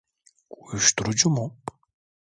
[0.57, 1.45] Uyuşturucu mu?